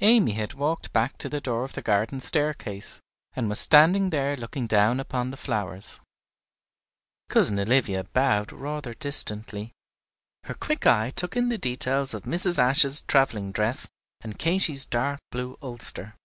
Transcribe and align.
Amy 0.00 0.32
had 0.32 0.54
walked 0.54 0.92
back 0.92 1.16
to 1.18 1.28
the 1.28 1.40
door 1.40 1.62
of 1.62 1.74
the 1.74 1.80
garden 1.80 2.18
staircase, 2.18 2.98
and 3.34 3.48
was 3.48 3.60
standing 3.60 4.10
there 4.10 4.36
looking 4.36 4.66
down 4.66 4.98
upon 4.98 5.30
the 5.30 5.36
flowers. 5.36 6.00
Cousin 7.28 7.60
Olivia 7.60 8.02
bowed 8.02 8.50
rather 8.50 8.92
distantly. 8.92 9.70
Her 10.42 10.54
quick 10.54 10.84
eye 10.84 11.10
took 11.10 11.36
in 11.36 11.48
the 11.48 11.58
details 11.58 12.12
of 12.12 12.24
Mrs. 12.24 12.58
Ashe's 12.58 13.02
travelling 13.02 13.52
dress 13.52 13.88
and 14.20 14.36
Katy's 14.36 14.84
dark 14.84 15.20
blue 15.30 15.56
ulster. 15.62 16.16